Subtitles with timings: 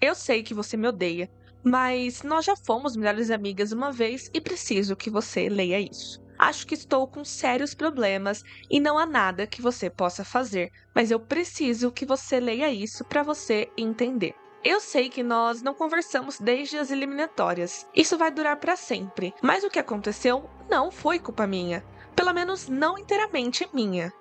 [0.00, 1.30] Eu sei que você me odeia,
[1.64, 6.20] mas nós já fomos melhores amigas uma vez e preciso que você leia isso.
[6.38, 11.10] Acho que estou com sérios problemas e não há nada que você possa fazer, mas
[11.10, 14.34] eu preciso que você leia isso para você entender.
[14.64, 17.86] Eu sei que nós não conversamos desde as eliminatórias.
[17.94, 21.84] Isso vai durar para sempre, mas o que aconteceu não foi culpa minha.
[22.14, 24.12] Pelo menos não inteiramente minha.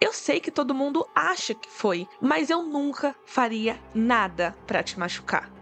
[0.00, 4.98] Eu sei que todo mundo acha que foi, mas eu nunca faria nada para te
[4.98, 5.57] machucar.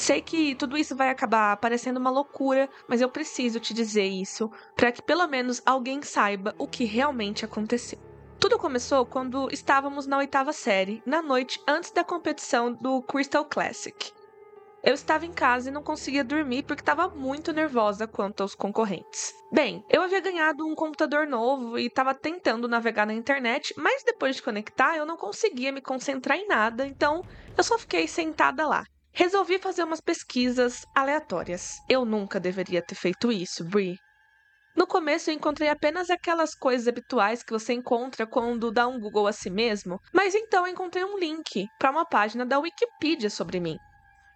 [0.00, 4.50] Sei que tudo isso vai acabar parecendo uma loucura, mas eu preciso te dizer isso
[4.74, 7.98] para que pelo menos alguém saiba o que realmente aconteceu.
[8.38, 14.10] Tudo começou quando estávamos na oitava série, na noite antes da competição do Crystal Classic.
[14.82, 19.34] Eu estava em casa e não conseguia dormir porque estava muito nervosa quanto aos concorrentes.
[19.52, 24.36] Bem, eu havia ganhado um computador novo e estava tentando navegar na internet, mas depois
[24.36, 27.22] de conectar eu não conseguia me concentrar em nada, então
[27.54, 31.78] eu só fiquei sentada lá, Resolvi fazer umas pesquisas aleatórias.
[31.88, 33.98] Eu nunca deveria ter feito isso, Brie.
[34.74, 39.26] No começo eu encontrei apenas aquelas coisas habituais que você encontra quando dá um Google
[39.26, 43.58] a si mesmo, mas então eu encontrei um link para uma página da Wikipedia sobre
[43.58, 43.76] mim.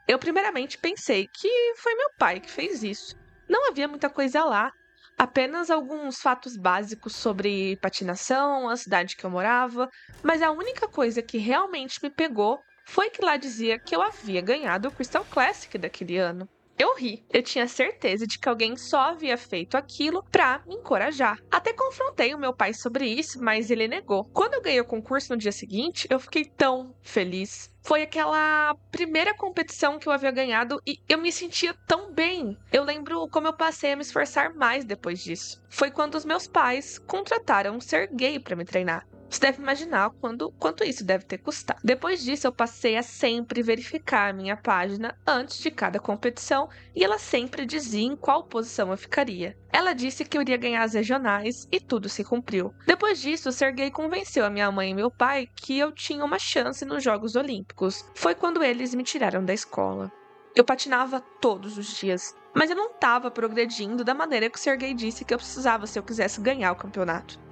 [0.08, 3.14] Eu primeiramente pensei que foi meu pai que fez isso.
[3.48, 4.70] Não havia muita coisa lá,
[5.16, 9.88] apenas alguns fatos básicos sobre patinação, a cidade que eu morava,
[10.22, 14.40] mas a única coisa que realmente me pegou foi que lá dizia que eu havia
[14.40, 16.48] ganhado o Crystal Classic daquele ano.
[16.76, 17.24] Eu ri.
[17.32, 21.38] Eu tinha certeza de que alguém só havia feito aquilo pra me encorajar.
[21.50, 24.24] Até confrontei o meu pai sobre isso, mas ele negou.
[24.32, 27.70] Quando eu ganhei o concurso no dia seguinte, eu fiquei tão feliz.
[27.82, 32.58] Foi aquela primeira competição que eu havia ganhado e eu me sentia tão bem.
[32.72, 35.62] Eu lembro como eu passei a me esforçar mais depois disso.
[35.68, 39.06] Foi quando os meus pais contrataram um ser gay para me treinar.
[39.34, 41.80] Você deve imaginar quando, quanto isso deve ter custado.
[41.82, 47.02] Depois disso, eu passei a sempre verificar a minha página antes de cada competição e
[47.02, 49.58] ela sempre dizia em qual posição eu ficaria.
[49.72, 52.72] Ela disse que eu iria ganhar as regionais e tudo se cumpriu.
[52.86, 56.84] Depois disso, Sergei convenceu a minha mãe e meu pai que eu tinha uma chance
[56.84, 58.08] nos Jogos Olímpicos.
[58.14, 60.12] Foi quando eles me tiraram da escola.
[60.54, 64.94] Eu patinava todos os dias, mas eu não estava progredindo da maneira que o Sergei
[64.94, 67.42] disse que eu precisava se eu quisesse ganhar o campeonato.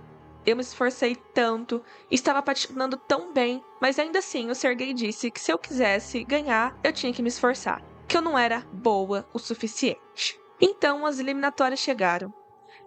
[0.44, 5.40] Eu me esforcei tanto, estava patinando tão bem, mas ainda assim o Sergei disse que
[5.40, 9.38] se eu quisesse ganhar, eu tinha que me esforçar, que eu não era boa o
[9.38, 10.40] suficiente.
[10.60, 12.32] Então as eliminatórias chegaram.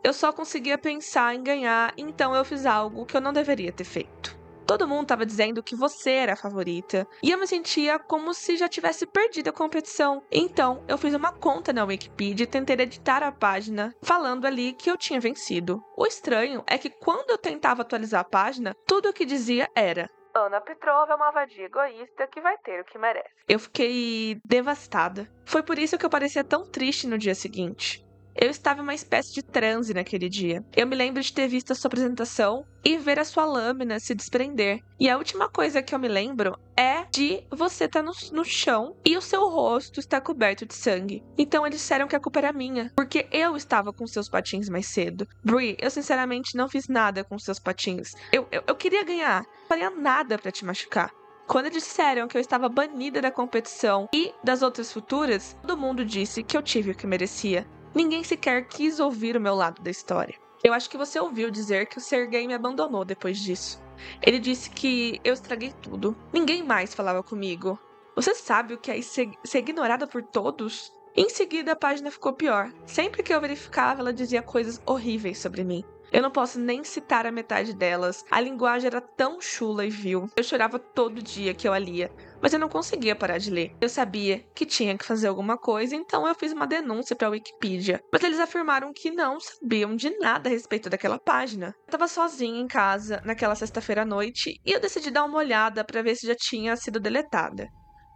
[0.04, 3.86] Eu só conseguia pensar em ganhar, então eu fiz algo que eu não deveria ter
[3.86, 4.35] feito.
[4.66, 7.08] Todo mundo estava dizendo que você era a favorita.
[7.22, 10.24] E eu me sentia como se já tivesse perdido a competição.
[10.32, 14.90] Então, eu fiz uma conta na Wikipedia e tentei editar a página, falando ali que
[14.90, 15.84] eu tinha vencido.
[15.96, 20.10] O estranho é que quando eu tentava atualizar a página, tudo o que dizia era
[20.36, 23.30] Ana Petrova é uma vadia egoísta que vai ter o que merece.
[23.48, 25.32] Eu fiquei devastada.
[25.46, 28.05] Foi por isso que eu parecia tão triste no dia seguinte.
[28.36, 30.64] Eu estava em uma espécie de transe naquele dia.
[30.76, 34.14] Eu me lembro de ter visto a sua apresentação e ver a sua lâmina se
[34.14, 34.82] desprender.
[35.00, 38.44] E a última coisa que eu me lembro é de você estar tá no, no,
[38.44, 41.24] chão e o seu rosto está coberto de sangue.
[41.38, 44.88] Então eles disseram que a culpa era minha, porque eu estava com seus patins mais
[44.88, 45.26] cedo.
[45.42, 48.14] Brie, eu sinceramente não fiz nada com seus patins.
[48.34, 51.10] Eu, eu, eu queria ganhar, não faria nada para te machucar.
[51.48, 56.44] Quando disseram que eu estava banida da competição e das outras futuras, todo mundo disse
[56.44, 57.68] que eu tive o que merecia.
[57.96, 60.36] Ninguém sequer quis ouvir o meu lado da história.
[60.62, 63.82] Eu acho que você ouviu dizer que o Sergei me abandonou depois disso.
[64.22, 66.14] Ele disse que eu estraguei tudo.
[66.34, 67.80] Ninguém mais falava comigo.
[68.14, 70.92] Você sabe o que é ser, ser ignorada por todos?
[71.16, 72.70] Em seguida, a página ficou pior.
[72.86, 75.82] Sempre que eu verificava, ela dizia coisas horríveis sobre mim.
[76.16, 78.24] Eu não posso nem citar a metade delas.
[78.32, 80.30] A linguagem era tão chula e vil.
[80.38, 82.10] Eu chorava todo dia que eu a lia,
[82.42, 83.76] mas eu não conseguia parar de ler.
[83.82, 87.32] Eu sabia que tinha que fazer alguma coisa, então eu fiz uma denúncia para a
[87.32, 88.02] Wikipedia.
[88.14, 91.76] Mas eles afirmaram que não sabiam de nada a respeito daquela página.
[91.80, 95.84] Eu estava sozinha em casa naquela sexta-feira à noite e eu decidi dar uma olhada
[95.84, 97.68] para ver se já tinha sido deletada.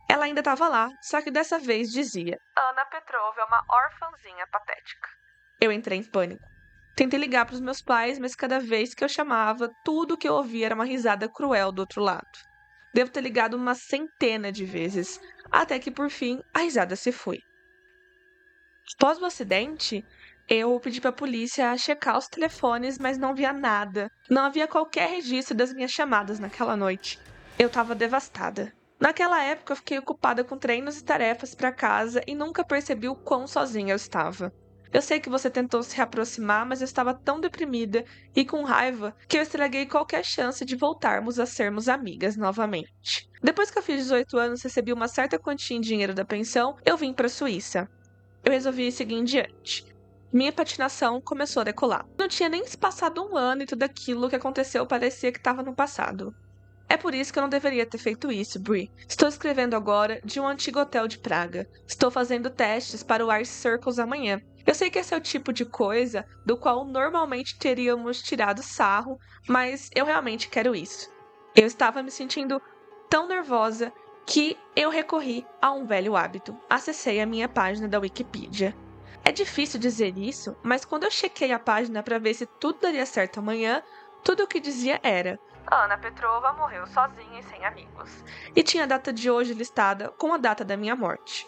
[0.09, 5.09] Ela ainda estava lá, só que dessa vez dizia: Ana Petrova é uma orfãzinha patética.
[5.59, 6.58] Eu entrei em pânico.
[6.95, 10.33] Tentei ligar para os meus pais, mas cada vez que eu chamava, tudo que eu
[10.33, 12.27] ouvia era uma risada cruel do outro lado.
[12.93, 15.19] Devo ter ligado uma centena de vezes,
[15.51, 17.39] até que por fim a risada se foi.
[18.95, 20.03] Após o acidente,
[20.47, 24.11] eu pedi para a polícia checar os telefones, mas não via nada.
[24.29, 27.19] Não havia qualquer registro das minhas chamadas naquela noite.
[27.57, 28.73] Eu estava devastada.
[28.99, 33.15] Naquela época, eu fiquei ocupada com treinos e tarefas para casa e nunca percebi o
[33.15, 34.51] quão sozinha eu estava.
[34.91, 38.03] Eu sei que você tentou se aproximar, mas eu estava tão deprimida
[38.35, 43.29] e com raiva que eu estraguei qualquer chance de voltarmos a sermos amigas novamente.
[43.43, 46.97] Depois que eu fiz 18 anos, recebi uma certa quantia em dinheiro da pensão, eu
[46.97, 47.87] vim para a Suíça.
[48.43, 49.85] Eu resolvi seguir em diante.
[50.33, 52.05] Minha patinação começou a decolar.
[52.17, 55.61] Não tinha nem se passado um ano e tudo aquilo que aconteceu parecia que estava
[55.61, 56.33] no passado.
[56.87, 58.91] É por isso que eu não deveria ter feito isso, Brie.
[59.07, 61.69] Estou escrevendo agora de um antigo hotel de Praga.
[61.87, 64.41] Estou fazendo testes para o Ice Circles amanhã.
[64.65, 69.19] Eu sei que esse é o tipo de coisa do qual normalmente teríamos tirado sarro,
[69.47, 71.09] mas eu realmente quero isso.
[71.55, 72.61] Eu estava me sentindo
[73.09, 73.91] tão nervosa
[74.25, 76.55] que eu recorri a um velho hábito.
[76.69, 78.75] Acessei a minha página da Wikipedia.
[79.25, 83.05] É difícil dizer isso, mas quando eu chequei a página para ver se tudo daria
[83.05, 83.81] certo amanhã,
[84.23, 85.39] tudo o que dizia era:
[85.71, 88.23] Ana Petrova morreu sozinha e sem amigos.
[88.55, 91.47] E tinha a data de hoje listada com a data da minha morte.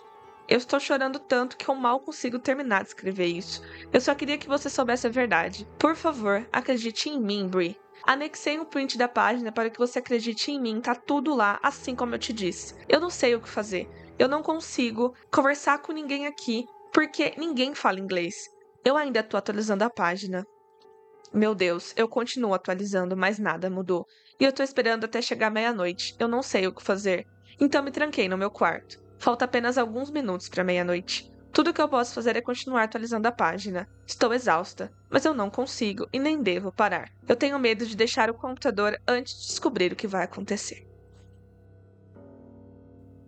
[0.52, 3.62] Eu estou chorando tanto que eu mal consigo terminar de escrever isso.
[3.94, 5.66] Eu só queria que você soubesse a verdade.
[5.80, 7.80] Por favor, acredite em mim, Brie.
[8.04, 11.96] Anexei um print da página para que você acredite em mim, tá tudo lá, assim
[11.96, 12.76] como eu te disse.
[12.90, 13.90] Eu não sei o que fazer.
[14.20, 18.36] Eu não consigo conversar com ninguém aqui, porque ninguém fala inglês.
[18.84, 20.46] Eu ainda estou atualizando a página.
[21.34, 24.06] Meu Deus, eu continuo atualizando, mas nada mudou.
[24.38, 26.14] E eu tô esperando até chegar meia-noite.
[26.20, 27.26] Eu não sei o que fazer.
[27.58, 29.01] Então me tranquei no meu quarto.
[29.22, 31.32] Falta apenas alguns minutos para meia-noite.
[31.54, 33.88] Tudo que eu posso fazer é continuar atualizando a página.
[34.04, 37.12] Estou exausta, mas eu não consigo e nem devo parar.
[37.28, 40.88] Eu tenho medo de deixar o computador antes de descobrir o que vai acontecer.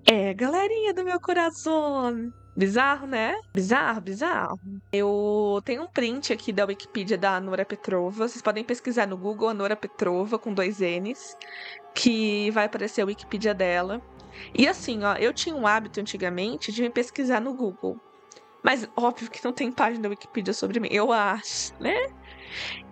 [0.03, 2.33] É, galerinha do meu coração!
[2.57, 3.35] Bizarro, né?
[3.53, 4.59] Bizarro, bizarro.
[4.91, 8.27] Eu tenho um print aqui da Wikipedia da Nora Petrova.
[8.27, 11.37] Vocês podem pesquisar no Google a Nora Petrova com dois N's,
[11.93, 14.01] que vai aparecer a Wikipedia dela.
[14.53, 17.99] E assim, ó, eu tinha um hábito antigamente de me pesquisar no Google.
[18.63, 22.07] Mas óbvio que não tem página da Wikipedia sobre mim, eu acho, né?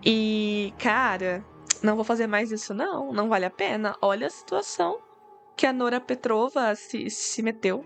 [0.03, 1.45] E, cara,
[1.81, 3.13] não vou fazer mais isso, não.
[3.13, 3.95] Não vale a pena.
[4.01, 4.99] Olha a situação
[5.55, 7.85] que a Nora Petrova se, se meteu.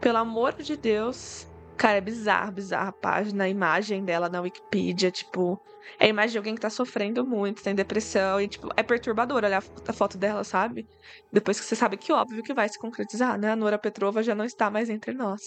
[0.00, 1.46] Pelo amor de Deus.
[1.82, 5.60] Cara, é bizarro, bizarra a página, a imagem dela na Wikipedia, tipo,
[5.98, 9.42] é a imagem de alguém que tá sofrendo muito, tem depressão, e, tipo, é perturbador
[9.42, 10.86] olhar a foto dela, sabe?
[11.32, 13.50] Depois que você sabe que óbvio que vai se concretizar, né?
[13.50, 15.40] A Nora Petrova já não está mais entre nós.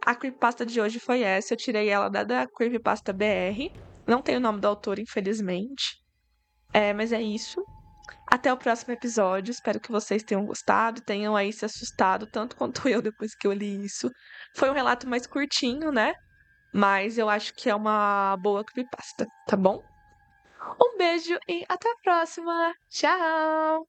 [0.00, 3.68] A creepypasta de hoje foi essa, eu tirei ela da, da creepypasta BR.
[4.08, 5.98] Não tem o nome do autor, infelizmente.
[6.72, 7.62] É, mas é isso.
[8.26, 9.52] Até o próximo episódio.
[9.52, 13.52] Espero que vocês tenham gostado, tenham aí se assustado, tanto quanto eu depois que eu
[13.52, 14.10] li isso.
[14.56, 16.14] Foi um relato mais curtinho, né?
[16.72, 19.82] Mas eu acho que é uma boa creepypasta, tá bom?
[20.80, 22.74] Um beijo e até a próxima.
[22.90, 23.86] Tchau!